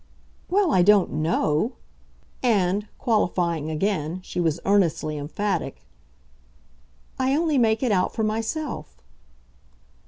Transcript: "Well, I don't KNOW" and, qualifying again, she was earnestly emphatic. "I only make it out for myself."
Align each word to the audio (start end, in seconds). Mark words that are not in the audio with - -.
"Well, 0.49 0.71
I 0.73 0.81
don't 0.81 1.11
KNOW" 1.13 1.73
and, 2.41 2.87
qualifying 2.97 3.69
again, 3.69 4.19
she 4.23 4.39
was 4.39 4.59
earnestly 4.65 5.15
emphatic. 5.15 5.85
"I 7.19 7.35
only 7.35 7.59
make 7.59 7.83
it 7.83 7.91
out 7.91 8.11
for 8.11 8.23
myself." 8.23 9.03